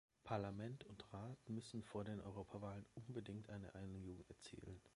[0.23, 4.81] Parlament und Rat müssen vor den Europawahlen unbedingt eine Einigung erzielen.